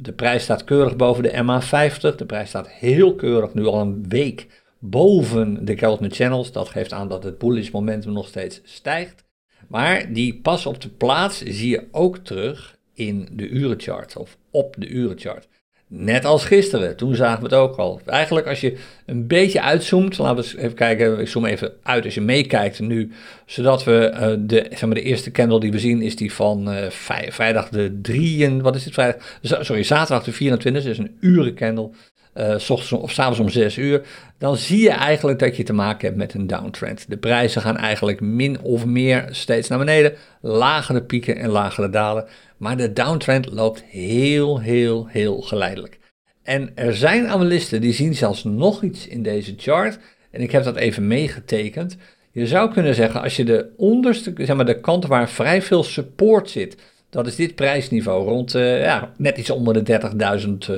[0.00, 2.14] De prijs staat keurig boven de MA50.
[2.16, 4.46] De prijs staat heel keurig nu al een week
[4.78, 6.52] boven de Keltner Channels.
[6.52, 9.24] Dat geeft aan dat het bullish momentum nog steeds stijgt.
[9.68, 14.74] Maar die pas op de plaats zie je ook terug in de urenchart of op
[14.78, 15.48] de urenchart.
[15.90, 18.00] Net als gisteren, toen zagen we het ook al.
[18.06, 22.04] Eigenlijk als je een beetje uitzoomt, laten we eens even kijken, ik zoom even uit
[22.04, 23.12] als je meekijkt nu,
[23.46, 26.72] zodat we uh, de, zeg maar de eerste candle die we zien is die van
[26.74, 26.90] uh,
[27.28, 31.90] vrijdag de 3, wat is het vrijdag, sorry, zaterdag de 24, dus een uren candle
[32.38, 34.02] uh, s ochtends of s avonds om 6 uur,
[34.38, 37.04] dan zie je eigenlijk dat je te maken hebt met een downtrend.
[37.08, 42.26] De prijzen gaan eigenlijk min of meer steeds naar beneden, lagere pieken en lagere dalen,
[42.58, 45.98] maar de downtrend loopt heel, heel, heel geleidelijk.
[46.42, 49.98] En er zijn analisten die zien zelfs nog iets in deze chart,
[50.30, 51.96] en ik heb dat even meegetekend.
[52.32, 55.82] Je zou kunnen zeggen, als je de onderste, zeg maar de kant waar vrij veel
[55.82, 56.76] support zit,
[57.10, 60.00] dat is dit prijsniveau rond uh, ja, net iets onder de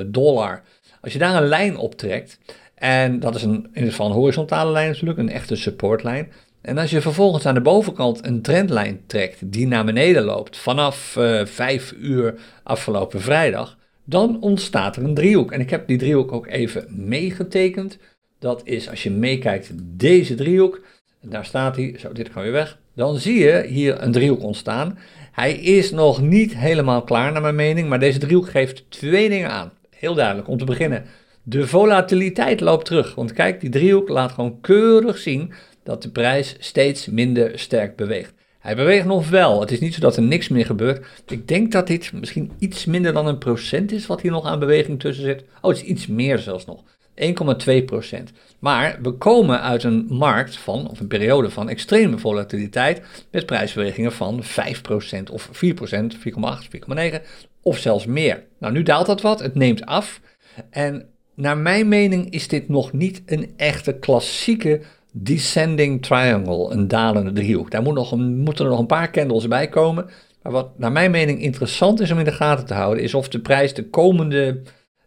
[0.03, 0.61] 30.000 dollar.
[1.01, 2.39] Als je daar een lijn optrekt,
[2.75, 6.31] en dat is een, in ieder geval een horizontale lijn natuurlijk, een echte supportlijn.
[6.61, 11.15] En als je vervolgens aan de bovenkant een trendlijn trekt die naar beneden loopt vanaf
[11.17, 15.51] uh, eh, 5 uur afgelopen vrijdag, dan ontstaat er een driehoek.
[15.51, 17.97] En ik heb die driehoek ook even meegetekend.
[18.39, 20.81] Dat is als je meekijkt deze driehoek,
[21.21, 24.97] daar staat hij, zo dit kan weer weg, dan zie je hier een driehoek ontstaan.
[25.31, 29.49] Hij is nog niet helemaal klaar naar mijn mening, maar deze driehoek geeft twee dingen
[29.49, 30.47] aan heel duidelijk.
[30.47, 31.05] Om te beginnen,
[31.43, 33.15] de volatiliteit loopt terug.
[33.15, 38.33] Want kijk, die driehoek laat gewoon keurig zien dat de prijs steeds minder sterk beweegt.
[38.59, 39.59] Hij beweegt nog wel.
[39.59, 41.05] Het is niet zo dat er niks meer gebeurt.
[41.27, 44.59] Ik denk dat dit misschien iets minder dan een procent is wat hier nog aan
[44.59, 45.43] beweging tussen zit.
[45.61, 46.83] Oh, het is iets meer zelfs nog.
[47.15, 48.31] 1,2 procent.
[48.59, 54.11] Maar we komen uit een markt van, of een periode van extreme volatiliteit met prijsbewegingen
[54.11, 57.21] van 5 procent of 4 procent, 4,8, 4,9
[57.61, 58.43] of zelfs meer.
[58.59, 60.21] Nou, nu daalt dat wat, het neemt af.
[60.69, 67.31] En naar mijn mening is dit nog niet een echte klassieke descending triangle, een dalende
[67.31, 67.71] driehoek.
[67.71, 70.09] Daar moet nog moeten er nog een paar candles bij komen.
[70.41, 73.27] Maar wat naar mijn mening interessant is om in de gaten te houden, is of
[73.27, 74.61] de prijs de komende,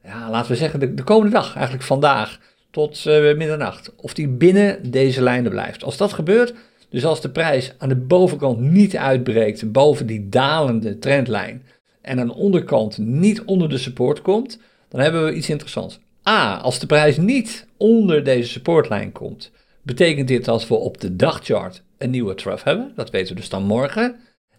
[0.05, 2.41] ja, laten we zeggen, de, de komende dag, eigenlijk vandaag
[2.71, 5.85] tot uh, middernacht, of die binnen deze lijnen blijft.
[5.85, 6.55] Als dat gebeurt,
[6.89, 11.63] dus als de prijs aan de bovenkant niet uitbreekt boven die dalende trendlijn,
[12.01, 16.01] en aan de onderkant niet onder de support komt, dan hebben we iets interessants.
[16.29, 19.51] A, als de prijs niet onder deze supportlijn komt,
[19.85, 22.93] betekent dit dat we op de dagchart een nieuwe trough hebben.
[22.97, 24.17] Dat weten we dus dan morgen.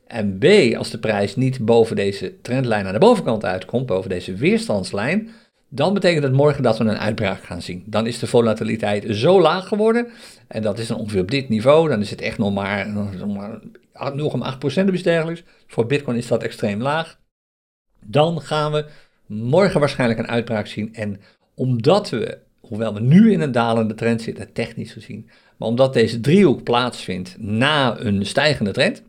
[0.07, 0.45] En B,
[0.77, 5.29] als de prijs niet boven deze trendlijn aan de bovenkant uitkomt, boven deze weerstandslijn,
[5.69, 7.83] dan betekent het morgen dat we een uitbraak gaan zien.
[7.85, 10.07] Dan is de volatiliteit zo laag geworden,
[10.47, 12.89] en dat is dan ongeveer op dit niveau, dan is het echt nog maar,
[13.27, 13.59] maar
[13.93, 15.43] 0,8% of iets dergelijks.
[15.67, 17.19] Voor Bitcoin is dat extreem laag.
[18.05, 18.85] Dan gaan we
[19.25, 20.93] morgen waarschijnlijk een uitbraak zien.
[20.93, 21.21] En
[21.55, 26.19] omdat we, hoewel we nu in een dalende trend zitten, technisch gezien, maar omdat deze
[26.19, 29.04] driehoek plaatsvindt na een stijgende trend,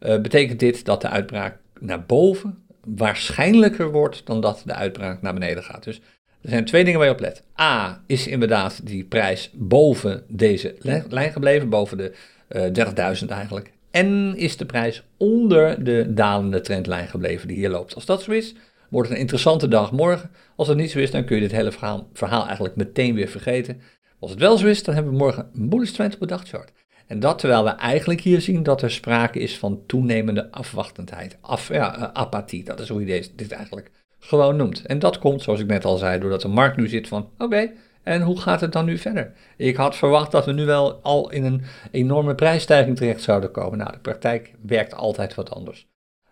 [0.00, 5.34] uh, betekent dit dat de uitbraak naar boven waarschijnlijker wordt dan dat de uitbraak naar
[5.34, 5.84] beneden gaat.
[5.84, 6.00] Dus
[6.42, 7.42] er zijn twee dingen waar je op let.
[7.60, 10.74] A, is inderdaad die prijs boven deze
[11.08, 12.14] lijn gebleven, boven de
[12.48, 13.72] uh, eh, 30.000 eigenlijk.
[13.90, 17.94] En is de prijs onder de dalende trendlijn gebleven die hier loopt.
[17.94, 18.54] Als dat zo is,
[18.88, 20.30] wordt het een interessante dag morgen.
[20.56, 21.72] Als dat niet zo is, dan kun je dit hele
[22.12, 23.80] verhaal, eigenlijk meteen weer vergeten.
[24.20, 26.72] Als het wel zo is, dan hebben we morgen een bullish trend op de dagchart.
[27.06, 31.68] En dat terwijl we eigenlijk hier zien dat er sprake is van toenemende afwachtendheid, af,
[31.68, 32.64] ja, uh, apathie.
[32.64, 34.86] Dat is hoe je dit eigenlijk gewoon noemt.
[34.86, 37.70] En dat komt, zoals ik net al zei, doordat de markt nu zit van, oké,
[38.02, 39.32] en hoe gaat het dan nu verder?
[39.56, 43.78] Ik had verwacht dat we nu wel al in een enorme prijsstijging terecht zouden komen.
[43.78, 45.88] Nou, de praktijk werkt altijd wat anders.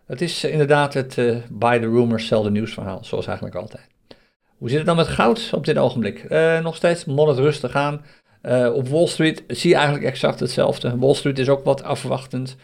[0.06, 3.56] Het is eh, inderdaad het uh, buy the rumors, sell the news verhaal, zoals eigenlijk
[3.56, 3.86] altijd.
[4.56, 6.26] Hoe zit het dan met goud op dit ogenblik?
[6.30, 8.04] Uh, nog steeds moderat rustig aan.
[8.74, 10.98] Op Wall Street zie je eigenlijk exact hetzelfde.
[10.98, 12.56] Wall Street is ook wat afwachtend.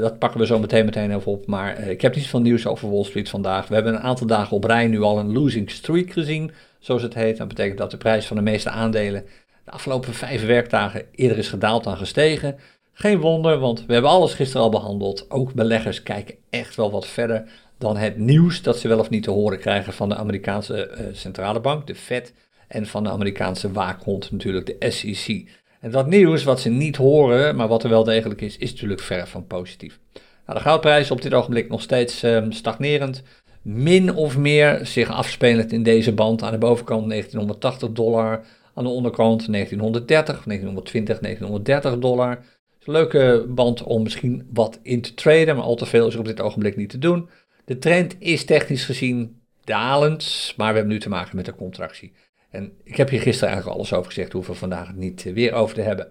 [0.00, 1.46] dat pakken we zo meteen meteen even op.
[1.46, 3.68] Maar ik heb niet veel nieuws over Wall Street vandaag.
[3.68, 7.14] We hebben een aantal dagen op rij nu al een losing streak gezien zoals het
[7.14, 7.36] heet.
[7.36, 9.24] Dat betekent dat de prijs van de meeste aandelen
[9.64, 12.56] de afgelopen vijf werkdagen eerder is gedaald dan gestegen.
[12.98, 15.30] Geen wonder, want we hebben alles gisteren al behandeld.
[15.30, 17.44] Ook beleggers kijken echt wel wat verder
[17.78, 21.06] dan het nieuws dat ze wel of niet te horen krijgen van de Amerikaanse uh,
[21.12, 22.32] centrale bank, de Fed,
[22.68, 25.48] en van de Amerikaanse waakhond natuurlijk, de SEC.
[25.80, 29.00] En dat nieuws wat ze niet horen, maar wat er wel degelijk is, is natuurlijk
[29.00, 29.98] ver van positief.
[30.46, 33.22] Nou, de goudprijs op dit ogenblik nog steeds uh, stagnerend
[33.62, 36.42] min of meer zich afspelend in deze band.
[36.42, 42.38] Aan de bovenkant 1980 dollar, aan de onderkant 1930, 1920, 1930 dollar.
[42.86, 46.40] Leuke band om misschien wat in te traden, maar al te veel is op dit
[46.40, 47.28] ogenblik niet te doen.
[47.64, 52.12] De trend is technisch gezien dalend, maar we hebben nu te maken met een contractie.
[52.50, 55.74] En ik heb hier gisteren eigenlijk alles over gezegd, hoeven we vandaag niet weer over
[55.74, 56.08] te hebben.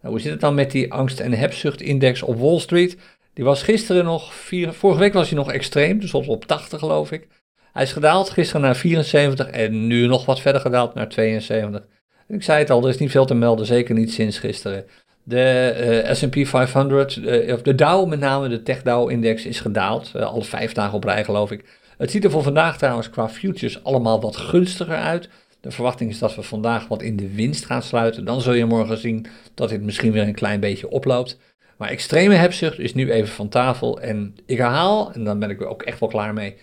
[0.00, 2.96] Nou, hoe zit het dan met die angst- en hebzuchtindex op Wall Street?
[3.32, 7.12] Die was gisteren nog, vier, vorige week was hij nog extreem, dus op 80 geloof
[7.12, 7.28] ik.
[7.72, 11.86] Hij is gedaald gisteren naar 74 en nu nog wat verder gedaald naar 72.
[12.28, 14.86] Ik zei het al, er is niet veel te melden, zeker niet sinds gisteren.
[15.28, 19.60] De uh, S&P 500, uh, of de Dow met name, de Tech Dow index is
[19.60, 21.64] gedaald, uh, alle vijf dagen op rij geloof ik.
[21.98, 25.28] Het ziet er voor vandaag trouwens qua futures allemaal wat gunstiger uit.
[25.60, 28.24] De verwachting is dat we vandaag wat in de winst gaan sluiten.
[28.24, 31.38] Dan zul je morgen zien dat dit misschien weer een klein beetje oploopt.
[31.76, 34.00] Maar extreme hebzucht is nu even van tafel.
[34.00, 36.56] En ik herhaal, en dan ben ik er ook echt wel klaar mee,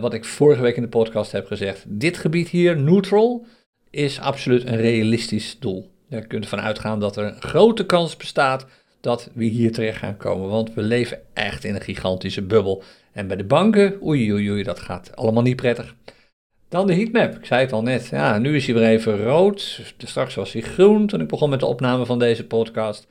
[0.00, 1.84] wat ik vorige week in de podcast heb gezegd.
[1.88, 3.46] Dit gebied hier, neutral,
[3.90, 5.94] is absoluut een realistisch doel.
[6.08, 8.66] Je kunt ervan uitgaan dat er een grote kans bestaat
[9.00, 10.48] dat we hier terecht gaan komen.
[10.48, 12.82] Want we leven echt in een gigantische bubbel.
[13.12, 15.94] En bij de banken, oei oei oei, dat gaat allemaal niet prettig.
[16.68, 17.34] Dan de heatmap.
[17.34, 18.06] Ik zei het al net.
[18.06, 19.80] Ja, nu is hij weer even rood.
[19.98, 23.06] Straks was hij groen toen ik begon met de opname van deze podcast.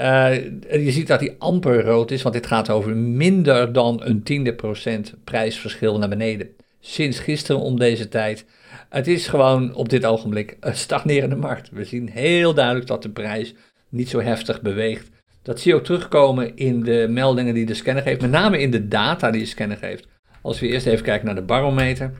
[0.00, 0.44] Uh,
[0.84, 4.54] je ziet dat hij amper rood is, want dit gaat over minder dan een tiende
[4.54, 6.56] procent prijsverschil naar beneden.
[6.88, 8.44] Sinds gisteren om deze tijd.
[8.88, 11.70] Het is gewoon op dit ogenblik een stagnerende markt.
[11.70, 13.54] We zien heel duidelijk dat de prijs
[13.88, 15.08] niet zo heftig beweegt.
[15.42, 18.70] Dat zie je ook terugkomen in de meldingen die de scanner geeft, met name in
[18.70, 20.06] de data die de scanner geeft.
[20.42, 22.12] Als we eerst even kijken naar de barometer.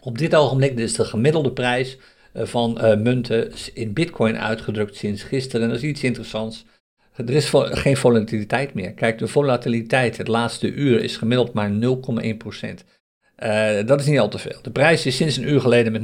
[0.00, 1.98] Op dit ogenblik is de gemiddelde prijs
[2.32, 5.62] eh, van uh, munten in bitcoin uitgedrukt sinds gisteren.
[5.62, 6.64] En dat is iets interessants.
[7.16, 8.92] Er is geen volatiliteit meer.
[8.92, 12.98] Kijk, de volatiliteit het laatste uur is gemiddeld maar 0,1%.
[13.42, 14.58] Uh, dat is niet al te veel.
[14.62, 16.02] De prijs is sinds een uur geleden met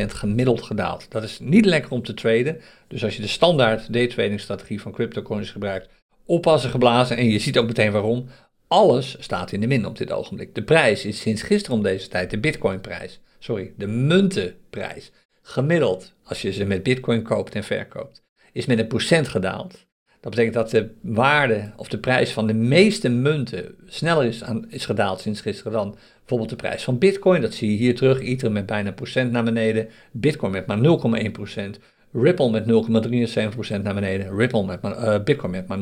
[0.00, 1.06] 0,1% gemiddeld gedaald.
[1.08, 2.60] Dat is niet lekker om te traden.
[2.88, 5.88] Dus als je de standaard day-trading strategie van cryptocurrency gebruikt,
[6.26, 7.16] oppassen geblazen.
[7.16, 8.26] En je ziet ook meteen waarom.
[8.68, 10.54] Alles staat in de min op dit ogenblik.
[10.54, 13.20] De prijs is sinds gisteren om deze tijd de bitcoinprijs.
[13.38, 15.10] Sorry, de muntenprijs.
[15.42, 18.22] Gemiddeld, als je ze met bitcoin koopt en verkoopt,
[18.52, 19.86] is met een procent gedaald.
[20.22, 24.84] Dat betekent dat de waarde of de prijs van de meeste munten sneller is, is
[24.84, 27.40] gedaald sinds gisteren dan bijvoorbeeld de prijs van Bitcoin.
[27.40, 28.20] Dat zie je hier terug.
[28.20, 29.88] Ether met bijna procent naar beneden.
[30.12, 30.78] Bitcoin met maar
[31.24, 31.78] 0,1 procent.
[32.12, 32.64] Ripple met
[33.76, 34.36] 0,73% naar beneden.
[34.36, 35.78] Ripple met maar, uh, Bitcoin met maar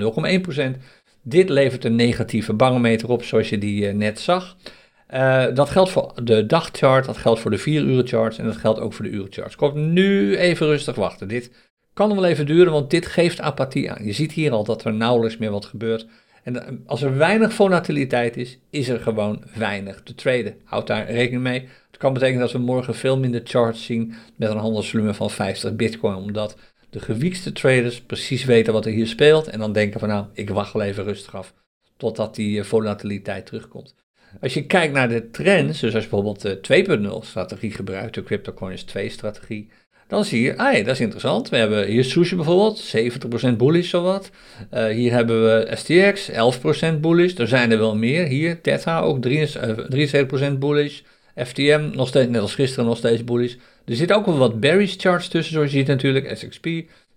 [0.77, 0.79] 0,1%.
[1.23, 4.57] Dit levert een negatieve barometer op, zoals je die uh, net zag.
[5.15, 8.57] Uh, dat geldt voor de dagchart, dat geldt voor de 4 uur charts en dat
[8.57, 9.57] geldt ook voor de urencharts.
[9.57, 11.29] Kom nu even rustig wachten.
[11.29, 14.05] Dit kan wel even duren, want dit geeft apathie aan.
[14.05, 16.07] Je ziet hier al dat er nauwelijks meer wat gebeurt.
[16.43, 20.55] En eh, als er weinig volatiliteit is, is er gewoon weinig te traden.
[20.65, 21.69] Houd daar rekening mee.
[21.91, 25.77] Het kan betekenen dat we morgen veel minder charts zien met een handelsvolume van 50
[25.77, 26.57] bitcoin, omdat
[26.91, 30.51] de gewiekste traders precies weten wat er hier speelt en dan denken van nou, ik
[30.51, 31.55] wacht wel even rustig af
[31.97, 33.95] totdat die eh, volatiliteit terugkomt.
[34.41, 38.23] Als je kijkt naar de trends, dus als je bijvoorbeeld de 2.0 strategie gebruikt, de
[38.23, 39.71] CryptoCoins 2 strategie,
[40.11, 41.49] dan zie je, ah ja, dat is interessant.
[41.49, 42.95] We hebben hier Sushi bijvoorbeeld,
[43.53, 44.31] 70% bullish zowat.
[44.75, 47.35] Uh, hier hebben we STX, 11% bullish.
[47.35, 48.27] Er zijn er wel meer.
[48.27, 49.29] Hier, Theta ook 73%
[49.61, 51.01] eh, bullish.
[51.37, 53.55] FTM, nog steeds, net als gisteren, nog steeds bullish.
[53.85, 56.37] Er zitten ook wel wat bearish charts tussen, zoals je ziet natuurlijk.
[56.37, 56.67] SXP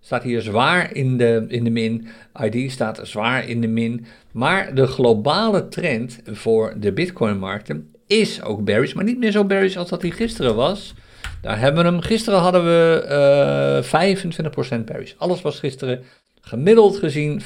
[0.00, 2.06] staat hier zwaar in de, in de min.
[2.42, 4.06] ID staat zwaar in de min.
[4.32, 9.76] Maar de globale trend voor de Bitcoin-markten is ook bearish, maar niet meer zo bearish
[9.76, 10.94] als dat hij gisteren was.
[11.44, 12.00] Daar hebben we hem.
[12.00, 15.12] Gisteren hadden we uh, eh, 25% bearish.
[15.16, 16.02] Alles was gisteren
[16.40, 17.44] gemiddeld gezien 25%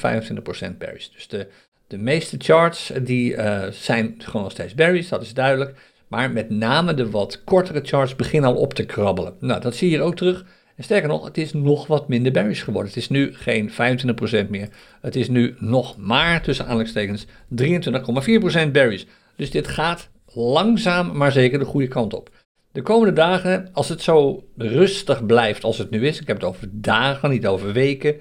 [0.79, 1.09] bearish.
[1.09, 1.47] Dus de,
[1.87, 5.75] de meeste charts die uh, zijn gewoon nog steeds bearish, dat is duidelijk.
[6.09, 9.35] Maar met name de wat kortere charts beginnen al op te krabbelen.
[9.41, 10.45] Nou, dat zie je hier ook terug.
[10.77, 12.89] En sterker nog, het is nog wat minder bearish geworden.
[12.93, 14.69] Het is nu geen 25% meer.
[15.01, 19.05] Het is nu nog maar, tussen aanhalingstekens, 23,4% bearish.
[19.37, 22.31] Dus dit gaat langzaam maar zeker de goede kant op.
[22.79, 26.47] De komende dagen, als het zo rustig blijft als het nu is, ik heb het
[26.47, 28.17] over dagen, niet over weken,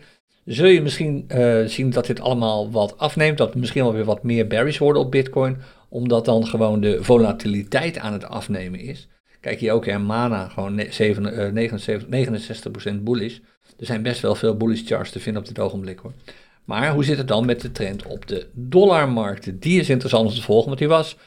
[0.46, 4.24] zul je misschien uh, zien dat dit allemaal wat afneemt, dat misschien wel weer wat
[4.24, 5.58] meer bearish worden op Bitcoin,
[5.90, 9.08] omdat dan gewoon de volatiliteit aan het afnemen is.
[9.42, 12.10] Kijk hier ook, hè, Mana gewoon 7, uh, 79,
[13.00, 13.38] 69% bullish.
[13.80, 16.14] Er zijn best wel veel bullish charts te vinden op dit ogenblik hoor.
[16.66, 19.60] Maar hoe zit het dan met de trend op de dollarmarkten?
[19.60, 21.18] Die is interessant om te volgen, want die was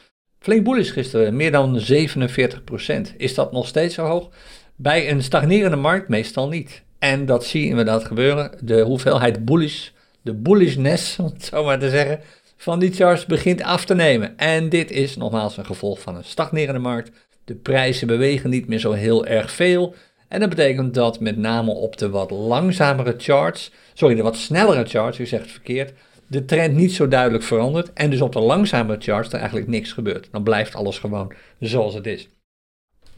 [0.41, 3.15] Flink bullish gisteren, meer dan 47%.
[3.17, 4.29] Is dat nog steeds zo hoog?
[4.75, 6.83] Bij een stagnerende markt meestal niet.
[6.99, 8.51] En dat zie je inderdaad gebeuren.
[8.61, 9.89] De hoeveelheid bullish,
[10.21, 12.19] de bullishness, om het zo maar te zeggen,
[12.57, 14.37] van die charts begint af te nemen.
[14.37, 17.11] En dit is nogmaals een gevolg van een stagnerende markt.
[17.45, 19.95] De prijzen bewegen niet meer zo heel erg veel.
[20.27, 24.85] En dat betekent dat met name op de wat langzamere charts, sorry, de wat snellere
[24.85, 25.93] charts, u zegt verkeerd,
[26.31, 29.91] de trend niet zo duidelijk verandert en dus op de langzame charts er eigenlijk niks
[29.91, 30.27] gebeurt.
[30.31, 32.29] Dan blijft alles gewoon zoals het is.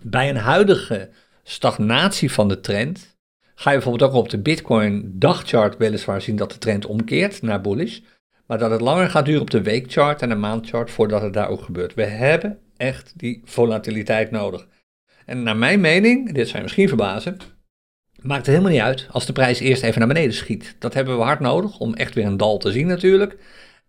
[0.01, 1.09] Bij een huidige
[1.43, 3.17] stagnatie van de trend
[3.55, 7.61] ga je bijvoorbeeld ook op de Bitcoin dagchart weliswaar zien dat de trend omkeert naar
[7.61, 7.99] bullish,
[8.45, 11.49] maar dat het langer gaat duren op de weekchart en de maandchart voordat het daar
[11.49, 11.93] ook gebeurt.
[11.93, 14.67] We hebben echt die volatiliteit nodig.
[15.25, 17.37] En naar mijn mening, dit zijn misschien verbazen,
[18.23, 20.75] maakt het helemaal niet uit als de prijs eerst even naar beneden schiet.
[20.79, 23.37] Dat hebben we hard nodig om echt weer een dal te zien natuurlijk.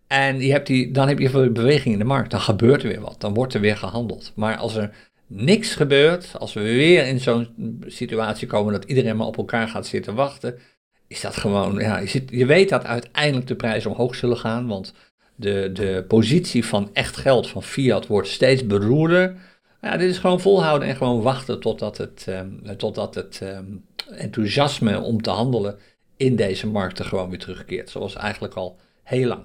[0.07, 3.01] En je hebt die, dan heb je beweging in de markt, dan gebeurt er weer
[3.01, 4.33] wat, dan wordt er weer gehandeld.
[4.35, 4.91] Maar als er
[5.27, 7.49] niks gebeurt, als we weer in zo'n
[7.87, 10.59] situatie komen dat iedereen maar op elkaar gaat zitten wachten,
[11.07, 14.67] is dat gewoon, ja, je, zit, je weet dat uiteindelijk de prijzen omhoog zullen gaan,
[14.67, 14.95] want
[15.37, 19.37] de, de positie van echt geld, van fiat, wordt steeds beroerder.
[19.81, 25.01] Ja, dit is gewoon volhouden en gewoon wachten totdat het, um, totdat het um, enthousiasme
[25.01, 25.79] om te handelen
[26.17, 27.91] in deze markten gewoon weer terugkeert.
[27.91, 29.45] Zoals eigenlijk al heel lang.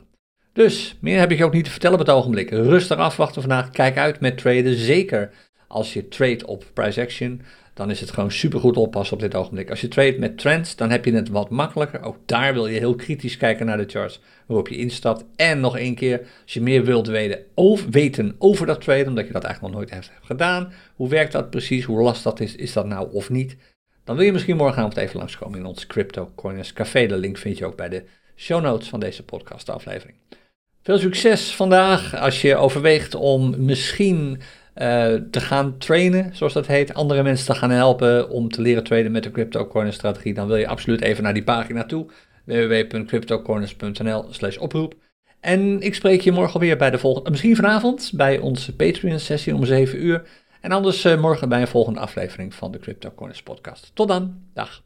[0.54, 2.50] Dus, meer heb ik je ook niet te vertellen op het ogenblik.
[2.50, 3.70] Rustig afwachten vandaag.
[3.70, 4.76] Kijk uit met traden.
[4.76, 5.32] Zeker
[5.68, 7.42] als je trade op price action,
[7.74, 9.70] dan is het gewoon super goed oppassen op dit ogenblik.
[9.70, 12.04] Als je trade met trends, dan heb je het wat makkelijker.
[12.04, 15.26] Ook daar wil je heel kritisch kijken naar de charts waarop je instapt.
[15.36, 19.28] En nog één keer, als je meer wilt weten over, weten over dat trade, omdat
[19.28, 20.74] je dat eigenlijk nog nooit hebt gedaan.
[20.96, 21.84] Hoe werkt dat precies?
[21.84, 22.56] Hoe lastig dat is?
[22.56, 23.58] Is dat nou of niet?
[24.10, 27.06] Dan wil je misschien morgenavond even langskomen in ons Crypto Coiners Café.
[27.06, 28.04] De link vind je ook bij de
[28.36, 30.18] show notes van deze podcast aflevering.
[30.82, 36.94] Veel succes vandaag als je overweegt om misschien uh, te gaan trainen, zoals dat heet.
[36.94, 40.34] Andere mensen te gaan helpen om te leren traden met de cryptocurrency strategie.
[40.34, 42.06] Dan wil je absoluut even naar die pagina toe.
[42.46, 44.96] www.cryptocorners.nl slash oproep.
[45.40, 49.56] En ik spreek je morgen weer bij de volgende, misschien vanavond, bij onze Patreon sessie
[49.56, 50.24] om 7 uur.
[50.62, 53.92] En anders uh, morgen bij een volgende aflevering van de Crypto podcast.
[53.94, 54.84] Tot dan, dag.